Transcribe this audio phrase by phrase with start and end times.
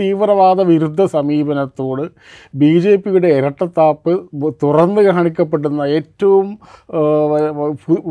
[0.00, 2.02] തീവ്രവാദ വിരുദ്ധ സമീപനത്തോട്
[2.62, 4.12] B J പിയുടെ ഇരട്ടത്താപ്പ്
[4.62, 6.46] തുറന്ന് കാണിക്കപ്പെടുന്ന ഏറ്റവും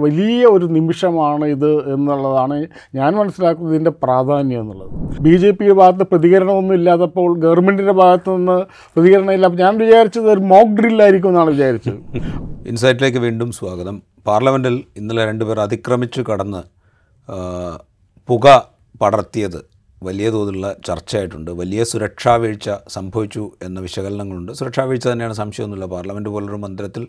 [0.06, 2.58] വലിയ ഒരു നിമിഷമാണ് ഇത് എന്നുള്ളതാണ്
[3.00, 4.92] ഞാൻ മനസ്സിലാക്കുന്നത് ഇതിന്റെ പ്രാധാന്യം എന്നുള്ളത്.
[5.28, 8.58] ബി ജെ പിയുടെ ഭാഗത്ത് പ്രതികരണമൊന്നും ഇല്ലാത്തപ്പോൾ ഗവൺമെന്റിന്റെ ഭാഗത്തു നിന്ന്
[8.96, 12.00] പ്രതികരണം ഇല്ല ഞാൻ വിചാരിച്ചത് ഒരു മോക്ക് ഡ്രില്ലായിരിക്കും എന്നാണ് വിചാരിച്ചത്.
[12.72, 13.96] ഇൻസൈറ്റിലേക്ക് വീണ്ടും സ്വാഗതം.
[14.28, 16.62] പാർലമെന്റിൽ ഇന്നലെ രണ്ടുപേർ അതിക്രമിച്ചു കടന്ന്
[18.30, 18.46] പുക
[19.02, 19.75] പടർത്തിയത്
[20.06, 21.52] വലിയ തോതിലുള്ള ചർച്ചയായിട്ടുണ്ട്.
[21.62, 24.52] വലിയ സുരക്ഷാ വീഴ്ച സംഭവിച്ചു എന്ന വിശകലനങ്ങളുണ്ട്.
[24.60, 25.88] സുരക്ഷാ വീഴ്ച തന്നെയാണ് സംശയമൊന്നുമില്ല.
[25.96, 27.06] പാർലമെന്റ് പോലൊരു മന്ദിരത്തിൽ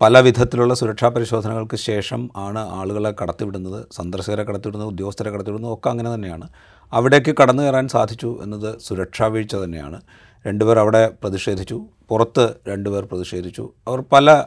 [0.00, 3.80] പല വിധത്തിലുള്ള സുരക്ഷാ പരിശോധനകൾക്ക് ശേഷം ആണ് ആളുകളെ കടത്തിവിടുന്നത്.
[3.92, 6.46] സന്ദർശകരെ കടത്തിവിടുന്നത് ഉദ്യോഗസ്ഥരെ കടത്തിവിടുന്നത് ഒക്കെ അങ്ങനെ തന്നെയാണ്.
[6.92, 9.98] അവിടേക്ക് കടന്നു കയറാൻ സാധിച്ചു എന്നത് സുരക്ഷാ വീഴ്ച തന്നെയാണ്.
[10.46, 11.78] രണ്ടുപേർ അവിടെ പ്രതിഷേധിച്ചു.
[12.08, 13.64] പുറത്ത് രണ്ടുപേർ പ്രതിഷേധിച്ചു.
[13.88, 14.44] അവർ പല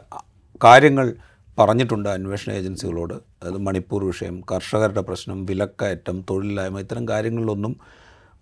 [0.64, 1.06] കാര്യങ്ങൾ
[1.58, 3.14] പറഞ്ഞിട്ടുണ്ട് അന്വേഷണ ഏജൻസികളോട്.
[3.14, 7.76] അതായത് മണിപ്പൂർ വിഷയം കർഷകരുടെ പ്രശ്നം വിലക്കയറ്റം തൊഴിലില്ലായ്മ ഇത്തരം കാര്യങ്ങളിലൊന്നും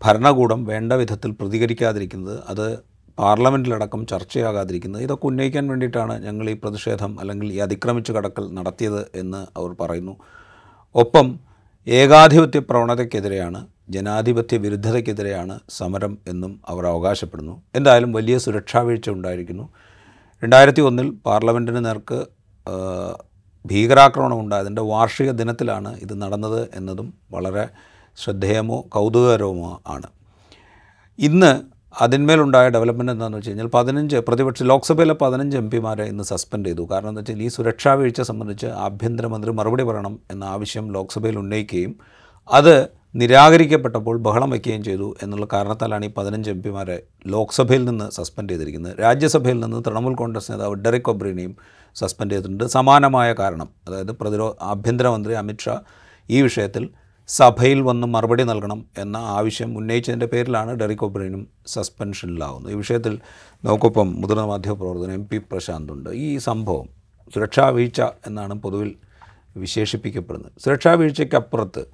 [0.05, 2.79] ഭരണകൂടം വേണ്ട വിധത്തിൽ പ്രതികരിക്കാതിരിക്കുന്നത് അത്
[3.19, 9.77] പാർലമെന്റിലടക്കം ചർച്ചയാകാതിരിക്കുന്നത് ഇതൊക്കെ ഉന്നയിക്കാൻ വേണ്ടിയിട്ടാണ് ഞങ്ങൾ ഈ പ്രതിഷേധം അല്ലെങ്കിൽ ഈ അതിക്രമിച്ച് കടക്കൽ നടത്തിയത് എന്ന് അവർ
[9.80, 10.16] പറയുന്നു.
[10.95, 11.38] ഒപ്പം
[11.88, 17.63] ഏകാധിപത്യ പ്രവണതയ്ക്കെതിരെയാണ് ജനാധിപത്യ വിരുദ്ധതയ്ക്കെതിരെയാണ് സമരം എന്നും അവർ അവകാശപ്പെടുന്നു.
[17.74, 19.68] എന്തായാലും വലിയ സുരക്ഷാ വീഴ്ച ഉണ്ടായിരിക്കുന്നു.
[20.45, 22.41] രണ്ടായിരത്തി ഒന്നിൽ പാർലമെന്റിന് നേർക്ക്
[23.66, 27.68] ഭീകരാക്രമണം ഉണ്ടായതിന്റെ വാർഷിക ദിനത്തിലാണ് ഇത് നടന്നത് എന്നതും വളരെ
[28.18, 30.07] ശ്രദ്ധേയമോ കൗതുകകരവുമോ ആണ്.
[31.18, 36.88] ഇന്ന് അതിന്മേലുണ്ടായ ഡെവലപ്മെന്റ് എന്താണെന്ന് വെച്ച് കഴിഞ്ഞാൽ പതിനഞ്ച് പ്രതിപക്ഷ ലോക്സഭയിലെ പതിനഞ്ച് എം പിമാരെ ഇന്ന് സസ്പെൻഡ് ചെയ്തു.
[36.93, 41.95] കാരണം എന്താ വെച്ചാൽ ഈ സുരക്ഷാ വീഴ്ച സംബന്ധിച്ച് ആഭ്യന്തരമന്ത്രി മറുപടി പറയണം എന്ന ആവശ്യം ലോക്സഭയിൽ ഉന്നയിക്കുകയും
[42.51, 49.01] അത് നിരാകരിക്കപ്പെട്ടപ്പോൾ ബഹളം വയ്ക്കുകയും ചെയ്തു എന്നുള്ള കാരണത്താലാണ് ഈ പതിനഞ്ച് എം പിമാരെ ലോക്സഭയിൽ നിന്ന് സസ്പെൻഡ് ചെയ്തിരിക്കുന്നത്.
[49.01, 51.57] രാജ്യസഭയിൽ നിന്ന് തൃണമൂൽ കോൺഗ്രസ് നേതാവ് ഡെറിക് ഒബ്രീനെയും
[51.96, 52.65] സസ്പെൻഡ് ചെയ്തിട്ടുണ്ട്.
[52.65, 55.80] സമാനമായ കാരണം അതായത് പ്രതിരോ ആഭ്യന്തരമന്ത്രി അമിത്ഷാ
[56.30, 56.88] ഈ വിഷയത്തിൽ
[57.29, 62.73] സഭയിൽ വന്ന് മറുപടി നൽകണം എന്ന ആവശ്യം ഉന്നയിച്ചതിന്റെ പേരിലാണ് ഡെറിക് ഒബ്രൈനും സസ്പെൻഷനിലാവുന്നത്.
[62.73, 63.21] ഈ വിഷയത്തിൽ
[63.65, 66.88] നമുക്കൊപ്പം മുതിർന്ന മാധ്യമപ്രവർത്തകൻ എം പി പ്രശാന്ത് ഉണ്ട് ഈ സംഭവം
[67.34, 68.94] സുരക്ഷാ വീഴ്ച എന്നാണ് പൊതുവിൽ
[69.56, 70.53] വിശേഷിപ്പിക്കപ്പെടുന്നത്.
[70.65, 71.87] സുരക്ഷാ വീഴ്ചയ്ക്കപ്പുറത്ത്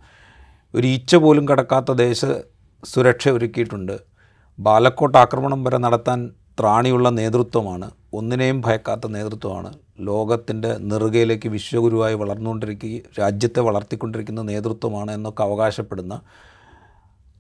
[0.75, 2.25] ഒരു ഈച്ച പോലും കടക്കാത്ത ദേശ
[2.85, 3.99] സുരക്ഷ ഒരുക്കിയിട്ടുണ്ട്.
[4.59, 6.31] ബാലക്കോട്ട് ആക്രമണം വരെ നടത്താൻ
[6.61, 9.73] ത്രാണിയുള്ള നേതൃത്വമാണ് ഒന്നിനെയും ഭയക്കാത്ത നേതൃത്വമാണ്.
[10.01, 16.21] ലോകത്തിന്റെ നെറുകയിലേക്ക് വിശ്വഗുരുവായി വളർന്നുകൊണ്ടിരിക്കുക രാജ്യത്തെ വളർത്തിക്കൊണ്ടിരിക്കുന്ന നേതൃത്വമാണ് എന്നൊക്കെ അവകാശപ്പെടുന്ന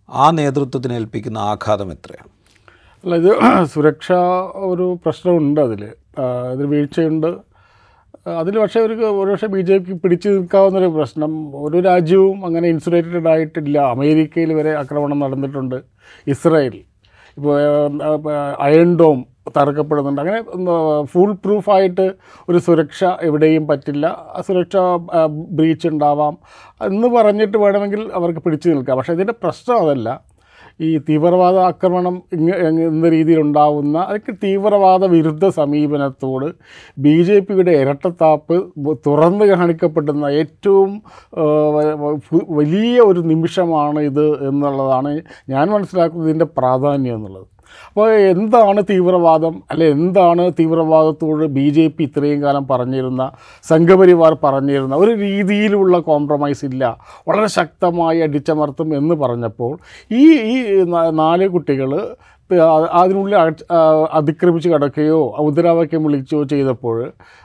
[0.09, 2.28] ആ നേതൃത്വത്തിന് ഏൽപ്പിക്കുന്ന ആഘാതം എത്രയാണ്?
[3.05, 4.12] അല്ല ഇത് സുരക്ഷ
[4.55, 5.84] ഒരു പ്രശ്നമുണ്ട് അതിൽ
[6.53, 7.37] ഇതിൽ വീഴ്ചയുണ്ട്.
[8.28, 11.57] അതിൽ പക്ഷേ ഒരു ഒരുപക്ഷെ ബി ജെ പിക്ക് പിടിച്ചു നിൽക്കാവുന്നൊരു പ്രശ്നം.
[11.65, 13.78] ഒരു രാജ്യവും അങ്ങനെ ഇൻസുലേറ്റഡ് ആയിട്ടില്ല.
[13.78, 15.83] അമേരിക്കയിൽ വരെ ആക്രമണം നടന്നിട്ടുണ്ട്.
[16.27, 16.77] ഇസ്രായേൽ.
[17.37, 17.62] ഇപ്പോൾ
[18.61, 20.41] അയൺ ഡോം തകർക്കപ്പെടുന്നുണ്ട് അങ്ങനെ
[21.03, 22.12] ഫുൾ പ്രൂഫായിട്ട്
[22.48, 24.26] ഒരു സുരക്ഷ എവിടെയും പറ്റില്ല.
[24.47, 24.76] സുരക്ഷ
[25.50, 26.38] ബ്രീച്ച് ഉണ്ടാവാം.
[26.82, 28.97] എന്ന് പറഞ്ഞിട്ട് വേണമെങ്കിൽ അവർക്ക് പിടിച്ചു നിൽക്കാം.
[28.97, 30.38] പക്ഷേ ഇതിന്റെ പ്രശ്നം അതല്ല.
[30.81, 36.47] ഈ തീവ്രവാദ ആക്രമണം ഇങ്ങ എന്ന രീതിയിലുണ്ടാവുന്ന അതൊക്കെ തീവ്രവാദ വിരുദ്ധ സമീപനത്തോട്
[36.98, 38.72] ബി ജെ പിയുടെ ഇരട്ടത്താപ്പ്
[39.06, 41.03] തുറന്ന് കാണിക്കപ്പെടുന്ന ഏറ്റവും
[42.50, 47.58] വലിയ ഒരു നിമിഷമാണ് ഇത് എന്നുള്ളതാണ് ഞാൻ മനസ്സിലാക്കുന്നത് ഇതിന്റെ പ്രാധാന്യം എന്നുള്ളത്.
[47.89, 49.62] അപ്പോൾ എന്താണ് തീവ്രവാദം?
[49.71, 53.31] അല്ലെ എന്താണ് തീവ്രവാദത്തോട് ബി ജെ പി ഇത്രയും കാലം പറഞ്ഞിരുന്ന
[53.65, 56.84] സംഘപരിവാർ പറഞ്ഞിരുന്ന ഒരു രീതിയിലുള്ള കോംപ്രമൈസ് ഇല്ല
[57.28, 59.73] വളരെ ശക്തമായി അടിച്ചമർത്തും എന്ന് പറഞ്ഞപ്പോൾ
[60.11, 61.93] ഈ ഈ നാല് കുട്ടികൾ
[62.93, 63.37] അതിനുള്ളിൽ
[64.11, 66.99] അതിക്രമിച്ച് കിടക്കുകയോ മുദ്രാവാക്യം വിളിക്കുകയോ ചെയ്തപ്പോൾ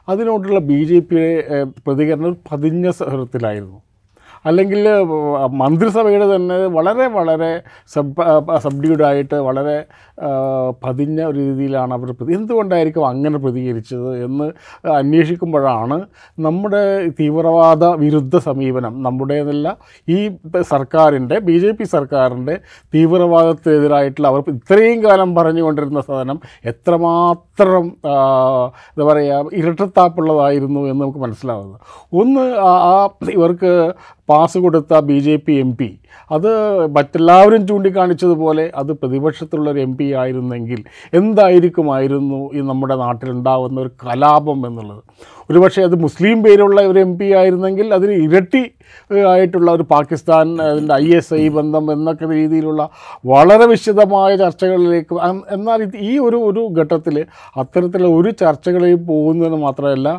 [0.08, 3.80] അതിനോടുള്ള ബി ജെ പിയുടെ പ്രതികരണം പതിഞ്ഞ സ്വരത്തിലായിരുന്നു
[4.46, 4.82] അല്ലെങ്കിൽ
[5.62, 7.52] മന്ത്രിസഭയുടെ തന്നെ വളരെ വളരെ
[7.94, 8.24] സബ്
[8.58, 9.78] സബ്ഡ്യൂഡായിട്ട് വളരെ
[10.84, 14.48] പതിഞ്ഞ ഒരു രീതിയിലാണ് അവർ പ്രതി എന്തുകൊണ്ടായിരിക്കും അങ്ങനെ പ്രതികരിച്ചത് എന്ന്
[14.98, 15.98] അന്വേഷിക്കുമ്പോഴാണ്
[16.40, 16.84] നമ്മുടെ
[17.20, 19.68] തീവ്രവാദ വിരുദ്ധ സമീപനം നമ്മുടേതല്ല.
[20.08, 20.18] ഈ
[20.74, 22.56] സർക്കാരിന്റെ ബി ജെ പി സർക്കാരിന്റെ
[22.94, 27.86] തീവ്രവാദത്തിനെതിരായിട്ടുള്ള അവർ ഇത്രയും കാലം പറഞ്ഞുകൊണ്ടിരുന്ന സാധനം എത്രമാത്രം
[28.92, 31.80] എന്താ പറയുക ഇരട്ടത്താപ്പുള്ളതായിരുന്നു എന്ന് നമുക്ക് മനസ്സിലാവുന്നത്.
[32.22, 32.96] ഒന്ന് ആ
[33.34, 33.72] ഇവർക്ക്
[34.34, 35.90] പാസ് കൊടുത്ത B J P M P
[36.32, 36.50] അത്
[36.96, 40.80] മറ്റെല്ലാവരും ചൂണ്ടിക്കാണിച്ചതുപോലെ അത് പ്രതിപക്ഷത്തിലുള്ളൊരു എം പി ആയിരുന്നെങ്കിൽ
[41.14, 45.04] എന്തായിരിക്കുമായിരുന്നു ഈ നമ്മുടെ നാട്ടിലുണ്ടാകുന്ന ഒരു കലാപം എന്നുള്ളത്?
[45.50, 48.62] ഒരുപക്ഷെ അത് മുസ്ലിം പേരുള്ള ഒരു എം പി ആയിരുന്നെങ്കിൽ അതിന് ഇരട്ടി
[49.28, 52.82] ആയിട്ടുള്ള ഒരു പാകിസ്ഥാൻ അതിന്റെ ഐ എസ് ഐ ബന്ധം എന്നൊക്കെ രീതിയിലുള്ള
[53.26, 55.16] വളരെ വിശദമായ ചർച്ചകളിലേക്ക്
[55.54, 57.16] എന്നാൽ ഈ ഒരു ഒരു ഘട്ടത്തിൽ
[57.58, 60.10] അത്തരത്തിലുള്ള ഒരു ചർച്ചകളിൽ പോകുന്നതിന് മാത്രമല്ല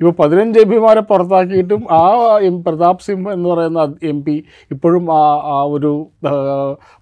[0.00, 2.04] ഇപ്പോൾ പതിനഞ്ച് എം പിമാരെ പുറത്താക്കിയിട്ടും ആ
[2.42, 4.36] എം പ്രതാപ് സിംഹ എന്ന് പറയുന്ന എം പി
[4.70, 5.92] ഇപ്പോഴും ആ ആ ഒരു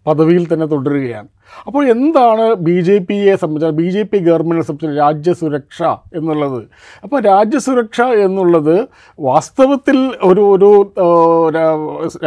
[0.06, 1.28] പദവിയിൽ തന്നെ തുടരുകയാണ്.
[1.66, 5.82] അപ്പോൾ എന്താണ് ബി ജെ പിയെ സംബന്ധിച്ച് ബി ജെ പി ഗവൺമെന്റിനെ സംബന്ധിച്ച് രാജ്യസുരക്ഷ
[6.18, 6.60] എന്നുള്ളത്?
[7.04, 8.76] അപ്പോൾ രാജ്യസുരക്ഷ എന്നുള്ളത്
[9.18, 9.98] വാസ്തവത്തിൽ
[10.30, 10.70] ഒരു ഒരു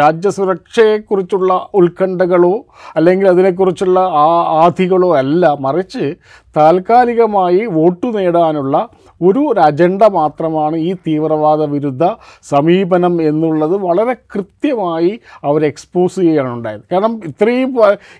[0.01, 2.55] രാജ്യസുരക്ഷയെക്കുറിച്ചുള്ള ഉത്കണ്ഠകളോ
[2.95, 4.27] അല്ലെങ്കിൽ അതിനെക്കുറിച്ചുള്ള ആ
[4.63, 5.45] ആധികളോ അല്ല.
[5.67, 6.05] മറിച്ച്
[6.57, 8.75] താൽക്കാലികമായി വോട്ട് നേടാനുള്ള
[9.21, 12.03] ഒരു അജണ്ട മാത്രമാണ് ഈ തീവ്രവാദ വിരുദ്ധ
[12.43, 15.11] സമീപനം എന്നുള്ളത് വളരെ കൃത്യമായി
[15.43, 16.83] അവർ എക്സ്പോസ് ചെയ്യുകയാണ് ഉണ്ടായത്.
[16.91, 17.71] കാരണം ഇത്രയും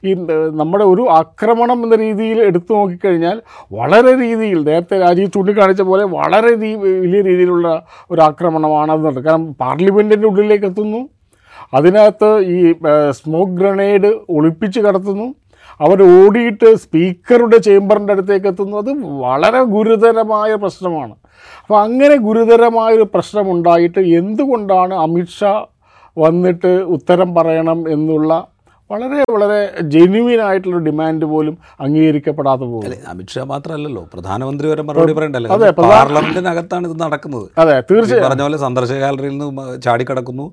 [0.04, 0.13] ഈ
[0.62, 3.38] നമ്മുടെ ഒരു ആക്രമണം എന്ന രീതിയിൽ എടുത്തു നോക്കിക്കഴിഞ്ഞാൽ
[3.80, 7.68] വളരെ രീതിയിൽ നേരത്തെ രാജീവ് ചൂണ്ടിക്കാണിച്ച പോലെ വളരെ വലിയ രീതിയിലുള്ള
[8.12, 11.01] ഒരു ആക്രമണമാണ് അത് നടന്നത് കാരണം പാർലമെന്റിന്റെ ഉള്ളിലേക്ക് എത്തുന്നു.
[11.74, 12.57] അതിനകത്ത് ഈ
[13.19, 15.27] സ്മോക്ക് ഗ്രനേഡ് ഒളിപ്പിച്ച് കടത്തുന്നു.
[15.81, 18.75] അവർ ഓടിയിട്ട് സ്പീക്കറുടെ ചേംബറിന്റെ അടുത്തേക്ക് എത്തുന്നു.
[18.77, 18.91] അത്
[19.24, 21.15] വളരെ ഗുരുതരമായ പ്രശ്നമാണ്.
[21.62, 25.53] അപ്പോൾ അങ്ങനെ ഗുരുതരമായൊരു പ്രശ്നമുണ്ടായിട്ട് എന്തുകൊണ്ടാണ് അമിത്ഷാ
[26.18, 28.31] വന്നിട്ട് ഉത്തരം പറയണം എന്നുള്ള
[28.92, 29.60] വളരെ വളരെ
[29.94, 31.56] ജെന്യുവിൻ ആയിട്ടുള്ള ഡിമാൻഡ് പോലും
[31.86, 34.04] അംഗീകരിക്കപ്പെടാത്ത പോകും അമിത്ഷാ മാത്രമല്ലല്ലോ.
[34.14, 35.52] പ്രധാനമന്ത്രി വരെ മറുപടി പറയണ്ടല്ലോ.
[35.56, 37.48] അതെ, പാർലമെന്റിനകത്താണ് ഇത് നടക്കുന്നത്.
[37.62, 38.26] അതെ തീർച്ചയായും.
[38.28, 40.46] പറഞ്ഞ പോലെ സന്ദർശക ഗാലറിയിൽ നിന്ന് ചാടിക്കടക്കുന്നു.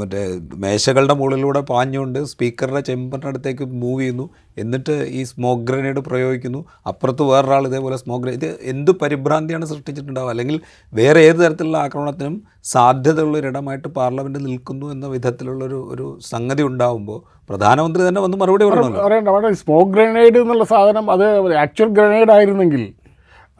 [0.00, 0.22] മറ്റേ
[0.64, 4.26] മേശകളുടെ മുകളിലൂടെ പാഞ്ഞുകൊണ്ട് സ്പീക്കറുടെ ചെമ്പറിനടുത്തേക്ക് മൂവ് ചെയ്യുന്നു.
[4.58, 6.60] എന്നിട്ട് ഈ സ്മോക്ക് ഗ്രനേഡ് പ്രയോഗിക്കുന്നു.
[6.86, 10.30] അപ്പുറത്ത് വേറൊരാൾ ഇതേപോലെ സ്മോക്ക് ഗ്രനേഡ് ഇത് എന്ത് പരിഭ്രാന്തിയാണ് സൃഷ്ടിച്ചിട്ടുണ്ടാവുക?
[10.30, 10.60] അല്ലെങ്കിൽ
[10.92, 17.18] വേറെ ഏത് തരത്തിലുള്ള ആക്രമണത്തിനും സാധ്യതയുള്ള ഒരിടമായിട്ട് പാർലമെന്റ് നിൽക്കുന്നു എന്ന വിധത്തിലുള്ളൊരു ഒരു സംഗതി ഉണ്ടാവുമ്പോൾ
[17.50, 19.52] പ്രധാനമന്ത്രി തന്നെ വന്ന് മറുപടി പറയണമല്ലോ.
[19.52, 21.26] സ്മോക്ക് ഗ്രനേഡ് എന്നുള്ള സാധനം അത്
[21.64, 22.84] ആക്ച്വൽ ഗ്രനേഡ് ആയിരുന്നെങ്കിൽ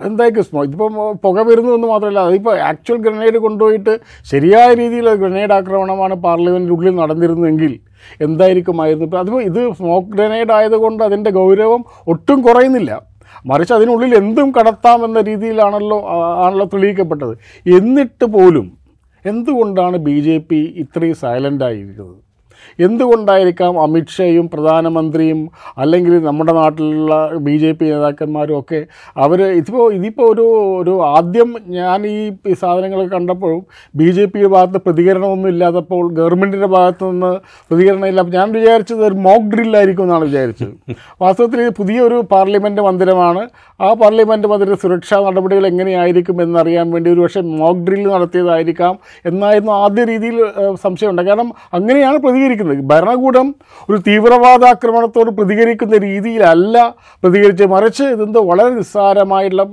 [0.00, 0.94] എന്തായിരിക്കും സ്മോ ഇതിപ്പം
[1.24, 3.92] പുക വരുന്നതെന്ന് മാത്രമല്ല അതിപ്പോൾ ആക്ച്വൽ ഗ്രനേഡ് കൊണ്ടുപോയിട്ട്
[4.32, 7.72] ശരിയായ രീതിയിൽ ഗ്രനേഡ് ആക്രമണമാണ് പാർലമെന്റിനുള്ളിൽ നടന്നിരുന്നെങ്കിൽ
[8.26, 11.82] എന്തായിരിക്കുമായിരുന്നു ഇപ്പം അതിപ്പോൾ ഇത് സ്മോക്ക് ഗ്രനേഡ് ആയതുകൊണ്ട് അതിന്റെ ഗൗരവം
[12.14, 12.92] ഒട്ടും കുറയുന്നില്ല.
[13.50, 15.98] മറിച്ച് അതിനുള്ളിൽ എന്തും കടത്താമെന്ന രീതിയിലാണല്ലോ
[16.44, 17.34] ആണല്ലോ തെളിയിക്കപ്പെട്ടത്.
[17.78, 18.66] എന്നിട്ട് പോലും
[19.24, 22.16] എന്തുകൊണ്ടാണ് ബി ജെ പി ഇത്രയും സൈലന്റ് ആയിരിക്കുന്നത്?
[22.80, 25.40] എന്തുകൊണ്ടായിരിക്കാം അമിത്ഷായും പ്രധാനമന്ത്രിയും
[25.78, 27.14] അല്ലെങ്കിൽ നമ്മുടെ നാട്ടിലുള്ള
[27.46, 28.80] ബി ജെ പി നേതാക്കന്മാരും ഒക്കെ
[29.16, 30.46] അവർ ഇതിപ്പോൾ ഇതിപ്പോൾ ഒരു
[30.80, 32.16] ഒരു ആദ്യം ഞാൻ ഈ
[32.62, 33.62] സാധനങ്ങൾ കണ്ടപ്പോഴും
[33.94, 37.32] ബി ജെ പിയുടെ ഭാഗത്ത് പ്രതികരണമൊന്നും ഇല്ലാത്തപ്പോൾ ഗവൺമെന്റിന്റെ ഭാഗത്ത് നിന്ന്
[37.70, 40.72] പ്രതികരണം ഇല്ല ഞാൻ വിചാരിച്ചത് ഒരു മോക്ക് ഡ്രില്ലായിരിക്കും എന്നാണ് വിചാരിച്ചത്.
[41.22, 43.42] വാസ്തവത്തിൽ ഇത് പുതിയൊരു പാർലമെന്റ് മന്ദിരമാണ്.
[43.80, 48.94] ആ പാർലമെന്റ് മന്ദിര സുരക്ഷാ നടപടികൾ എങ്ങനെയായിരിക്കും എന്നറിയാൻ വേണ്ടി ഒരു പക്ഷേ മോക്ക് ഡ്രില്ല് നടത്തിയതായിരിക്കാം
[49.30, 50.38] എന്നായിരുന്നു ആദ്യ രീതിയിൽ
[50.84, 51.22] സംശയമുണ്ട്.
[51.22, 52.80] കാരണം അങ്ങനെയാണ് പ്രതികരിക്കുന്നത്.
[52.92, 53.46] ഭരണകൂടം
[53.90, 56.76] ഒരു തീവ്രവാദാക്രമണത്തോട് പ്രതികരിക്കുന്ന രീതിയിലല്ല
[57.22, 59.64] പ്രതികരിച്ച് മറിച്ച് ഇതെന്തോ വളരെ നിസ്സാരമായിട്ടുള്ള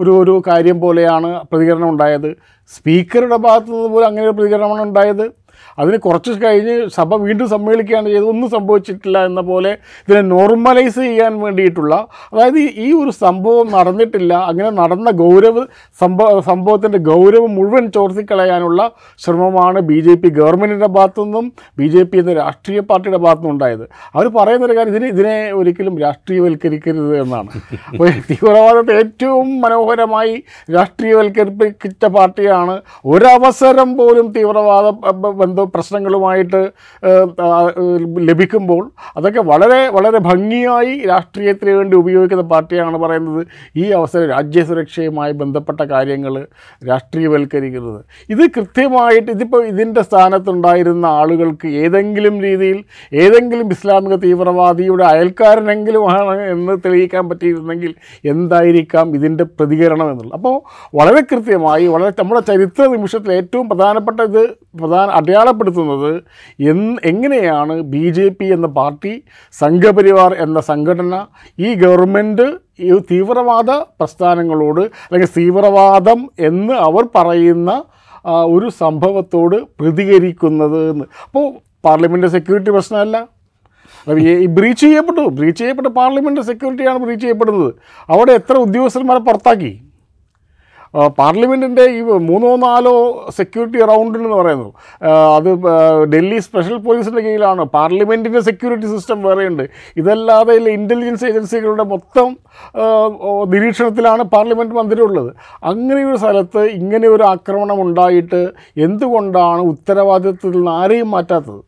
[0.00, 2.30] ഒരു ഒരു കാര്യം പോലെയാണ് പ്രതികരണം ഉണ്ടായത്.
[2.74, 5.24] സ്പീക്കറുടെ ഭാഗത്തുനിന്ന് പോലും അങ്ങനെ ഒരു പ്രതികരണമാണ് ഉണ്ടായത്.
[5.78, 8.24] അതിന് കുറച്ച് കഴിഞ്ഞ് സഭ വീണ്ടും സമ്മേളിക്കുകയാണ് ചെയ്തത്.
[8.24, 9.78] ഒന്നും സംഭവിച്ചിട്ടില്ല എന്ന പോലെ
[10.08, 15.64] ഇതിനെ നോർമലൈസ് ചെയ്യാൻ വേണ്ടിയിട്ടുള്ള അതായത് ഈ- ഒരു സംഭവം നടന്നിട്ടില്ല അങ്ങനെ നടന്ന ഗൗരവ
[16.00, 22.18] സംഭവ സംഭവത്തിന്റെ ഗൗരവം മുഴുവൻ ചോർത്തിക്കളയാനുള്ള ശ്രമമാണ് ബി ജെ പി ഗവൺമെന്റിന്റെ ഭാഗത്തു നിന്നും ബി ജെ പി
[22.18, 23.88] എന്ന രാഷ്ട്രീയ പാർട്ടിയുടെ ഭാഗത്തു നിന്നും ഉണ്ടായത്.
[24.14, 27.48] അവർ പറയുന്നൊരു കാര്യം ഇതിനെ ഇതിനെ ഒരിക്കലും രാഷ്ട്രീയവൽക്കരിക്കരുത് എന്നാണ്.
[27.88, 30.42] അപ്പോൾ തീവ്രവാദത്തെ ഏറ്റവും മനോഹരമായി
[30.74, 32.80] രാഷ്ട്രീയവൽക്കരിപ്പിച്ച പാർട്ടിയാണ്.
[33.04, 36.60] ഒരവസരം പോലും തീവ്രവാദ ബന്ധ പ്രശ്നങ്ങളുമായിട്ട്
[38.28, 43.46] ലഭിക്കുമ്പോൾ അതൊക്കെ വളരെ വളരെ ഭംഗിയായി രാഷ്ട്രീയത്തിന് വേണ്ടി ഉപയോഗിക്കുന്ന പാർട്ടിയാണ് പറയുന്നത്.
[43.76, 46.46] ഈ അവസരം രാജ്യസുരക്ഷയുമായി ബന്ധപ്പെട്ട കാര്യങ്ങൾ
[46.88, 48.00] രാഷ്ട്രീയവൽക്കരിക്കുന്നത്.
[48.30, 57.28] ഇത് കൃത്യമായിട്ട് ഇതിപ്പോൾ ഇതിന്റെ സ്ഥാനത്തുണ്ടായിരുന്ന ആളുകൾക്ക് ഏതെങ്കിലും രീതിയിൽ ഏതെങ്കിലും ഇസ്ലാമിക തീവ്രവാദിയുടെ അയൽക്കാരനെങ്കിലും ആണ് എന്ന് തെളിയിക്കാൻ
[57.28, 57.94] പറ്റിയിരുന്നെങ്കിൽ
[58.24, 60.34] എന്തായിരിക്കാം ഇതിന്റെ പ്രതികരണം എന്നുള്ളത്.
[60.34, 60.54] അപ്പോൾ
[60.94, 64.42] വളരെ കൃത്യമായി വളരെ നമ്മുടെ ചരിത്ര നിമിഷത്തിൽ ഏറ്റവും പ്രധാനപ്പെട്ട ഇത്
[64.80, 65.10] പ്രധാന
[65.54, 66.12] അടയാളപ്പെടുത്തുന്നത്
[67.10, 69.12] എങ്ങനെയാണ് ബി ജെ പി എന്ന പാർട്ടി
[69.62, 71.14] സംഘപരിവാർ എന്ന സംഘടന
[71.66, 72.46] ഈ ഗവൺമെന്റ്
[72.86, 77.70] ഈ തീവ്രവാദ പ്രസ്ഥാനങ്ങളോട് അല്ലെങ്കിൽ തീവ്രവാദം എന്ന് അവർ പറയുന്ന
[78.56, 81.06] ഒരു സംഭവത്തോട് പ്രതികരിക്കുന്നത് എന്ന്.
[81.26, 81.46] അപ്പോൾ
[81.86, 83.16] പാർലമെന്റ് സെക്യൂരിറ്റി പ്രശ്നമല്ല.
[84.42, 85.24] ഈ ബ്രീച്ച് ചെയ്യപ്പെട്ടു.
[85.38, 87.72] ബ്രീച്ച് ചെയ്യപ്പെട്ട പാർലമെന്റ് സെക്യൂരിറ്റിയാണ് ബ്രീച്ച് ചെയ്യപ്പെടുന്നത്.
[88.14, 89.72] അവിടെ എത്ര ഉദ്യോഗസ്ഥന്മാരെ പുറത്താക്കി?
[90.94, 92.92] പാർലമെന്റിന്റെ ഈ മൂന്നോ നാലോ
[93.36, 94.68] സെക്യൂരിറ്റി റൗണ്ട് എന്ന് പറയുന്നു.
[95.36, 95.48] അത്
[96.12, 97.62] ഡൽഹി സ്പെഷ്യൽ പോലീസിന്റെ കീഴിലാണ്.
[97.62, 99.64] പാർലമെന്റിന്റെ സെക്യൂരിറ്റി സിസ്റ്റം വേറെയുണ്ട്.
[99.96, 102.36] ഇതല്ലാതെ ഇന്റലിജൻസ് ഏജൻസികളുടെ മൊത്തം
[103.54, 105.30] നിരീക്ഷണത്തിലാണ് പാർലമെന്റ് മന്ദിരം ഉള്ളത്
[105.64, 111.62] അങ്ങനെയൊരു സ്ഥലത്ത് ഇങ്ങനെ ഒരു ആക്രമണം ഉണ്ടായിട്ട് എന്തുകൊണ്ടാണ് ഉത്തരവാദിത്വത്തിൽ നിന്ന് ആരെയും മാറ്റാത്തത്?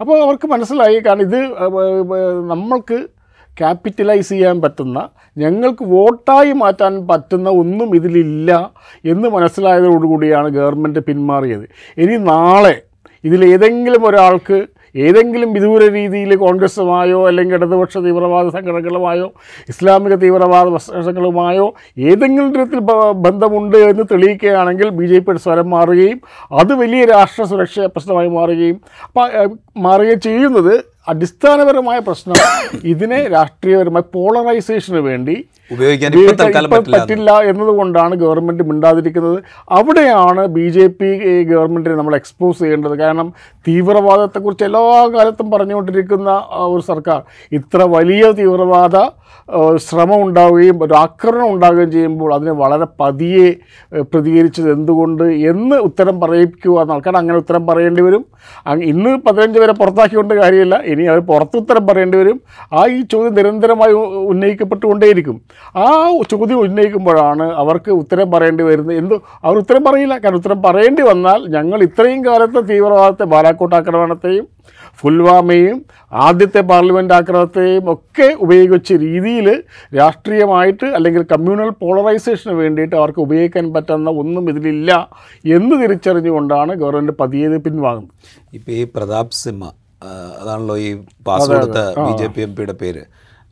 [0.00, 0.98] അപ്പോൾ അവർക്ക് മനസ്സിലായി.
[0.98, 1.40] കാരണം ഇത്
[2.50, 2.98] നമ്മൾക്ക്
[3.56, 4.98] ക്യാപിറ്റലൈസ് ചെയ്യാൻ പറ്റുന്ന
[5.38, 8.50] ഞങ്ങൾക്ക് വോട്ടായി മാറ്റാൻ പറ്റുന്ന ഒന്നും ഇതിലില്ല
[9.04, 11.66] എന്ന് മനസ്സിലായതോടുകൂടിയാണ് ഗവൺമെന്റ് പിന്മാറിയത്.
[11.98, 12.76] ഇനി നാളെ
[13.24, 14.58] ഇതിലേതെങ്കിലും ഒരാൾക്ക്
[14.94, 19.28] ഏതെങ്കിലും വിദൂര രീതിയിൽ കോൺഗ്രസുമായോ അല്ലെങ്കിൽ ഇടതുപക്ഷ തീവ്രവാദ സംഘടനകളുമായോ
[19.68, 21.66] ഇസ്ലാമിക തീവ്രവാദ സംഘടനകളുമായോ
[22.10, 22.80] ഏതെങ്കിലും തരത്തിൽ
[23.26, 26.18] ബന്ധമുണ്ട് എന്ന് തെളിയിക്കുകയാണെങ്കിൽ ബി ജെ പിയുടെ സ്വരം മാറുകയും
[26.52, 28.78] അത് വലിയ രാഷ്ട്ര സുരക്ഷാ പ്രശ്നമായി മാറുകയും
[29.78, 30.74] മാറുകയും ചെയ്യുന്നത്
[31.10, 32.36] അടിസ്ഥാനപരമായ പ്രശ്നം
[32.84, 35.34] ഇതിനെ രാഷ്ട്രീയപരമായി പോളറൈസേഷന് വേണ്ടി
[35.72, 36.12] ഉപയോഗിക്കാൻ
[36.72, 37.30] പറ്റില്ല.
[37.50, 39.38] എന്നതുകൊണ്ടാണ് ഗവൺമെന്റ് മിണ്ടാതിരിക്കുന്നത്.
[39.78, 41.08] അവിടെയാണ് ബി ജെ പി
[41.52, 42.94] ഗവൺമെന്റിനെ നമ്മൾ എക്സ്പോസ് ചെയ്യേണ്ടത്.
[42.98, 43.28] കാരണം
[43.68, 44.84] തീവ്രവാദത്തെക്കുറിച്ച് എല്ലാ
[45.16, 46.30] കാലത്തും പറഞ്ഞുകൊണ്ടിരിക്കുന്ന
[46.74, 47.20] ഒരു സർക്കാർ
[47.60, 48.96] ഇത്ര വലിയ തീവ്രവാദ
[49.84, 53.48] ശ്രമം ഉണ്ടാവുകയും ഒരു ആക്രമണം ഉണ്ടാവുകയും ചെയ്യുമ്പോൾ അതിനെ വളരെ പതിയെ
[54.12, 57.02] പ്രതികരിച്ചത് എന്തുകൊണ്ട് എന്ന് ഉത്തരം പറയിപ്പിക്കുക എന്നാണ്.
[57.06, 58.24] കാരണം അങ്ങനെ ഉത്തരം പറയേണ്ടി വരും.
[58.92, 60.76] ഇന്ന് പതിനഞ്ച് പേരെ പുറത്താക്കിക്കൊണ്ട് കാര്യമില്ല.
[60.92, 62.38] ഇനി അവർ പുറത്ത് ഉത്തരം പറയേണ്ടി വരും.
[62.72, 63.92] ആ ഈ ചോദ്യം നിരന്തരമായി
[64.32, 65.40] ഉന്നയിക്കപ്പെട്ടുകൊണ്ടേയിരിക്കും.
[65.76, 65.86] ആ
[66.32, 68.96] ചോദ്യം ഉന്നയിക്കുമ്പോഴാണ് അവർക്ക് ഉത്തരം പറയേണ്ടി വരുന്നത്.
[69.02, 70.14] എന്ത് അവർ ഉത്തരം പറയില്ല.
[70.18, 74.46] കാരണം ഉത്തരം പറയേണ്ടി വന്നാൽ ഞങ്ങൾ ഇത്രയും കാലത്തെ തീവ്രവാദത്തെ ബാലാക്കോട്ട് ആക്രമണത്തെയും
[75.00, 75.76] ഫുൽവാമയും
[76.12, 79.46] ആദ്യത്തെ പാർലമെന്റ് ആക്രമണത്തെയും ഒക്കെ ഉപയോഗിച്ച രീതിയിൽ
[79.98, 85.08] രാഷ്ട്രീയമായിട്ട് അല്ലെങ്കിൽ കമ്മ്യൂണൽ പോളറൈസേഷന് വേണ്ടിയിട്ട് അവർക്ക് ഉപയോഗിക്കാൻ പറ്റുന്ന ഒന്നും ഇതിലില്ല
[85.56, 88.14] എന്ന് തിരിച്ചറിഞ്ഞുകൊണ്ടാണ് ഗവൺമെന്റ് പതിയെ പിൻവാങ്ങുന്നത്.
[88.58, 89.70] ഇപ്പോൾ ഈ പ്രതാപ് സിംഹ
[90.40, 90.88] അതാണല്ലോ ഈ
[91.26, 93.02] പാസ് കൊടുത്ത ബി ജെ പി എം പിയുടെ പേര്.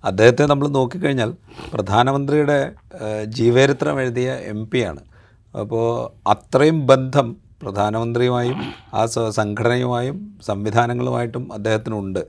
[0.04, 1.30] അദ്ദേഹത്തെ നമ്മൾ നോക്കിക്കഴിഞ്ഞാൽ
[1.75, 2.59] പ്രധാനമന്ത്രിയുടെ
[3.38, 5.02] ജീവചരിത്രം എഴുതിയ എം പിയാണ്.
[5.61, 5.87] അപ്പോൾ
[6.35, 7.28] അത്രയും ബന്ധം
[7.62, 8.59] പ്രധാനമന്ത്രിയുമായും
[8.95, 9.00] ആ
[9.38, 10.16] സംഘടനയുമായും
[10.49, 12.23] സംവിധാനങ്ങളുമായിട്ടും അദ്ദേഹത്തിനുണ്ട്.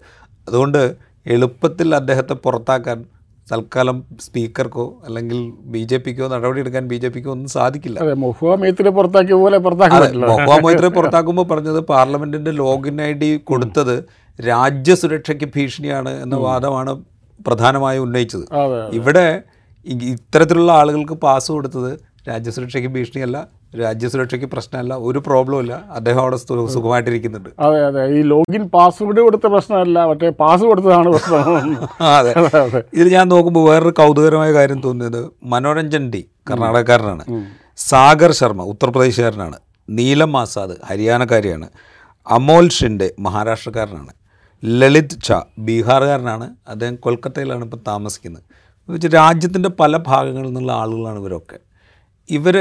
[0.47, 0.81] അതുകൊണ്ട്
[1.35, 2.99] എളുപ്പത്തിൽ അദ്ദേഹത്തെ പുറത്താക്കാൻ
[3.51, 5.39] തൽക്കാലം സ്പീക്കർക്കോ അല്ലെങ്കിൽ
[5.73, 7.99] ബി ജെ പിക്കോ നടപടിയെടുക്കാൻ ബി ജെ പിക്കോ ഒന്നും സാധിക്കില്ല.
[8.23, 8.55] മൊഹുവ
[8.97, 9.57] പുറത്താക്കിയ പോലെ
[10.31, 10.57] മൊഹ്വാ
[10.97, 13.95] പുറത്താക്കുമ്പോൾ പറഞ്ഞത് പാർലമെന്റിന്റെ ലോഗിൻ ഐ ഡി കൊടുത്തത്
[14.39, 16.93] രാജ്യസുരക്ഷയ്ക്ക് ഭീഷണിയാണ് എന്ന വാദമാണ്
[17.47, 18.45] പ്രധാനമായും ഉന്നയിച്ചത്.
[18.99, 19.25] ഇവിടെ
[19.85, 21.91] ഇത്തരത്തിലുള്ള ആളുകൾക്ക് പാസ് കൊടുത്തത്
[22.27, 23.47] രാജ്യസുരക്ഷയ്ക്ക് ഭീഷണിയല്ല
[23.79, 26.35] രാജ്യസുരക്ഷയ്ക്ക് പ്രശ്നമല്ല ഒരു പ്രോബ്ലം ഇല്ല അദ്ദേഹം അവിടെ
[26.67, 27.49] സുഖമായിട്ടിരിക്കുന്നുണ്ട്.
[27.59, 28.03] അതെ അതെ.
[28.17, 31.87] ഈ ലോഗിൻ പാസ്വേഡ് കൊടുത്ത പ്രശ്നമല്ല മറ്റേ പാസ് കൊടുത്തതാണ് പ്രശ്നം.
[32.01, 32.33] അതെ.
[32.93, 37.45] ഇതിൽ ഞാൻ നോക്കുമ്പോൾ വേറൊരു കൗതുകരമായ കാര്യം തോന്നിയത് മനോരഞ്ജൻ ഡി കർണാടകക്കാരനാണ്.
[37.77, 39.59] സാഗർ ശർമ്മ ഉത്തർപ്രദേശുകാരനാണ്.
[39.89, 41.69] നീലം ആസാദ് ഹരിയാനക്കാരിയാണ്.
[42.27, 44.13] അമോൽ ഷിൻഡെ മഹാരാഷ്ട്രക്കാരനാണ്.
[44.65, 46.49] ലളിത് ഛ ബീഹാറുകാരനാണ്.
[46.67, 48.43] അദ്ദേഹം കൊൽക്കത്തയിലാണ് ഇപ്പോൾ താമസിക്കുന്നത്.
[49.15, 51.70] രാജ്യത്തിന്റെ പല ഭാഗങ്ങളിൽ നിന്നുള്ള ആളുകളാണ് ഇവരൊക്കെ.
[52.37, 52.55] ഇവർ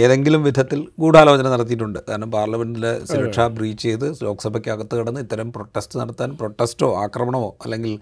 [0.00, 1.98] ഏതെങ്കിലും വിധത്തിൽ ഗൂഢാലോചന നടത്തിയിട്ടുണ്ട്.
[2.08, 7.92] കാരണം പാർലമെന്റിലെ സുരക്ഷ ബ്രീച്ച് ചെയ്ത് ലോക്സഭയ്ക്കകത്ത് കിടന്ന് ഇത്തരം പ്രൊട്ടസ്റ്റ് നടത്താൻ പ്രൊട്ടസ്റ്റോ ആക്രമണമോ അല്ലെങ്കിൽ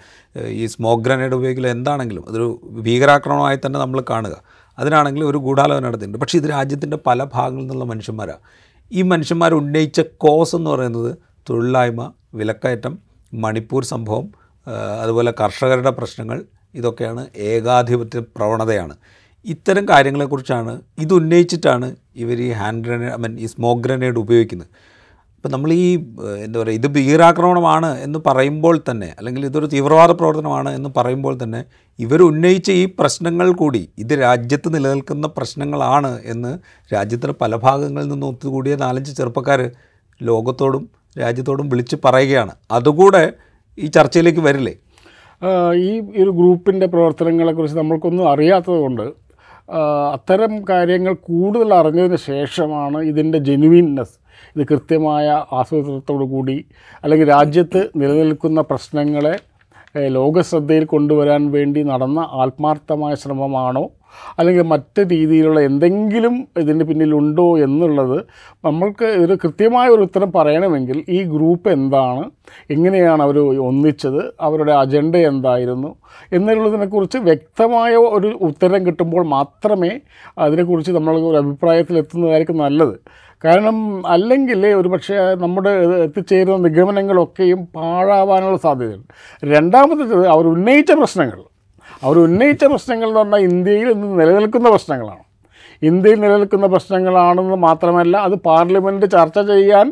[0.62, 2.48] ഈ സ്മോക്ക് ഗ്രനേഡ് ഉപയോഗിക്കലോ എന്താണെങ്കിലും അതൊരു
[2.86, 4.36] ഭീകരാക്രമണമായി തന്നെ നമ്മൾ കാണുക.
[4.78, 6.20] അതിനാണെങ്കിൽ ഒരു ഗൂഢാലോചന നടത്തിയിട്ടുണ്ട്.
[6.24, 8.44] പക്ഷേ ഇത് രാജ്യത്തിന്റെ പല ഭാഗങ്ങളിൽ നിന്നുള്ള മനുഷ്യന്മാരാണ്
[8.90, 11.10] ഈ മനുഷ്യന്മാർ ഉന്നയിച്ച കോസ് എന്ന് പറയുന്നത്
[11.50, 12.04] തൊഴിലില്ലായ്മ
[12.34, 12.94] വിലക്കയറ്റം
[13.34, 14.26] മണിപ്പൂർ സംഭവം
[15.02, 16.38] അതുപോലെ കർഷകരുടെ പ്രശ്നങ്ങൾ
[16.74, 18.94] ഇതൊക്കെയാണ് ഏകാധിപത്യ പ്രവണതയാണ്.
[19.46, 24.68] ഇത്തരം കാര്യങ്ങളെക്കുറിച്ചാണ് ഇത് ഉന്നയിച്ചിട്ടാണ് ഇവർ ഈ ഹാൻഡ് ഗ്രനേഡ് ഐ മീൻ ഈ സ്മോക്ക് ഗ്രനേഡ് ഉപയോഗിക്കുന്നത്.
[25.36, 25.94] അപ്പം നമ്മൾ ഈ
[26.44, 31.64] എന്താ പറയുക ഇത് ഭീകരാക്രമണമാണ് എന്ന് പറയുമ്പോൾ തന്നെ അല്ലെങ്കിൽ ഇതൊരു തീവ്രവാദ പ്രവർത്തനമാണ് എന്ന് പറയുമ്പോൾ തന്നെ
[31.98, 36.58] ഇവർ ഉന്നയിച്ച ഈ പ്രശ്നങ്ങൾ കൂടി ഇത് രാജ്യത്ത് നിലനിൽക്കുന്ന പ്രശ്നങ്ങളാണ് എന്ന്
[36.94, 39.70] രാജ്യത്തിന്റെ പല ഭാഗങ്ങളിൽ നിന്ന് ഒത്തുകൂടിയ നാലഞ്ച് ചെറുപ്പക്കാർ
[40.22, 40.88] ലോകത്തോടും
[41.20, 42.52] രാജ്യത്തോടും വിളിച്ച് പറയുകയാണ്.
[42.70, 43.32] അതുകൂടെ
[43.78, 44.74] ഈ ചർച്ചയിലേക്ക് വരില്ലേ?
[45.74, 49.27] ഈ ഒരു ഗ്രൂപ്പിന്റെ പ്രവർത്തനങ്ങളെക്കുറിച്ച് നമ്മൾക്കൊന്നും അറിയാത്തത് കൊണ്ട്
[50.12, 54.16] അത്തരം കാര്യങ്ങൾ കൂടുതൽ അറിഞ്ഞതിന് ശേഷമാണ് ഇതിന്റെ ജെനുവിൻനെസ്.
[54.56, 56.64] ഇത് കൃത്യമായ ആസൂത്രണത്തോടു കൂടി
[57.04, 59.38] അല്ലെങ്കിൽ രാജ്യത്ത് നിലനിൽക്കുന്ന പ്രശ്നങ്ങളെ
[60.08, 63.90] ലോകശ്രദ്ധയിൽ കൊണ്ടുവരാൻ വേണ്ടി നടന്ന ആത്മാർത്ഥമായ ശ്രമമാണോ
[64.38, 68.18] അല്ലെങ്കിൽ മറ്റ് രീതിയിലുള്ള എന്തെങ്കിലും ഇതിന് പിന്നിലുണ്ടോ എന്നുള്ളത്
[68.64, 72.30] നമ്മൾക്ക് ഒരു കൃത്യമായ ഒരു ഉത്തരം പറയണമെങ്കിൽ ഈ ഗ്രൂപ്പ് എന്താണ്
[72.70, 75.96] എങ്ങനെയാണ് അവർ ഒന്നിച്ചത് അവരുടെ അജണ്ട എന്തായിരുന്നു
[76.32, 80.00] എന്നുള്ളതിനെക്കുറിച്ച് വ്യക്തമായ ഒരു ഉത്തരം കിട്ടുമ്പോൾ മാത്രമേ
[80.38, 82.94] അതിനെക്കുറിച്ച് നമ്മൾ ഒരു അഭിപ്രായത്തിൽ എത്തുന്നതായിരിക്കും നല്ലത്.
[83.44, 85.70] കാരണം അല്ലെങ്കിൽ ഒരു പക്ഷേ നമ്മുടെ
[86.04, 89.12] എത്തിച്ചേരുന്ന നിഗമനങ്ങളൊക്കെയും പാഴാവാനുള്ള സാധ്യതയുണ്ട്.
[89.44, 91.57] രണ്ടാമത്തേത് അവർ ഉന്നയിച്ച പ്രശ്നങ്ങൾ.
[92.04, 95.22] അവർ ഉന്നയിച്ച പ്രശ്നങ്ങൾ എന്ന് പറഞ്ഞാൽ ഇന്ത്യയിൽ ഇന്ന് നിലനിൽക്കുന്ന പ്രശ്നങ്ങളാണ്.
[95.88, 99.86] ഇന്ത്യയിൽ നിലനിൽക്കുന്ന പ്രശ്നങ്ങളാണെന്ന് മാത്രമല്ല അത് പാർലമെന്റ് ചർച്ച ചെയ്യാൻ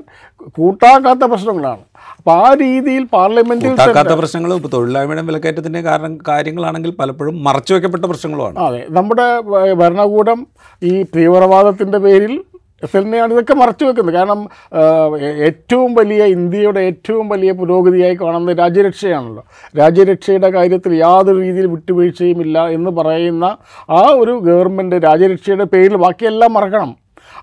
[0.57, 1.83] കൂട്ടാക്കാത്ത പ്രശ്നങ്ങളാണ്.
[2.19, 8.59] അപ്പോൾ ആ രീതിയിൽ പാർലമെന്റിൽ കൂട്ടാക്കാത്ത പ്രശ്നങ്ങളും ഇപ്പോൾ തൊഴിലില്ലായ്മയുടെ വിലക്കയറ്റത്തിന്റെ കാരണം കാര്യങ്ങളാണെങ്കിൽ പലപ്പോഴും മറച്ചു വയ്ക്കപ്പെട്ട പ്രശ്നങ്ങളുമാണ്.
[8.67, 9.29] അതെ നമ്മുടെ
[9.83, 10.41] ഭരണകൂടം
[10.83, 12.35] ഈ തീവ്രവാദത്തിന്റെ പേരിൽ
[12.83, 14.15] തന്നെയാണ് ഇതൊക്കെ മറച്ചു വെക്കുന്നത്.
[14.19, 14.41] കാരണം
[15.49, 19.43] ഏറ്റവും വലിയ ഇന്ത്യയുടെ ഏറ്റവും വലിയ പുരോഗതിയായി കാണുന്നത് രാജ്യരക്ഷയാണല്ലോ.
[19.81, 23.45] രാജ്യരക്ഷയുടെ കാര്യത്തിൽ യാതൊരു രീതിയിൽ വിട്ടുവീഴ്ചയും ഇല്ല എന്ന് പറയുന്ന
[24.01, 26.93] ആ ഒരു ഗവൺമെന്റ് രാജ്യരക്ഷയുടെ പേരിൽ ബാക്കിയെല്ലാം മറക്കണം.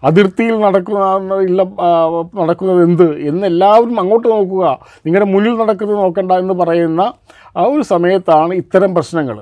[0.09, 1.61] അതിർത്തിയിൽ നടക്കുന്ന ഇല്ല
[2.39, 4.65] നടക്കുന്നത് എന്ത് എന്ന് എല്ലാവരും അങ്ങോട്ട് നോക്കുക.
[5.05, 7.01] നിങ്ങളുടെ മുന്നിൽ നടക്കുന്നത് നോക്കണ്ട എന്ന് പറയുന്ന
[7.61, 9.37] ആ ഒരു സമയത്താണ് ഇത്തരം പ്രശ്നങ്ങൾ.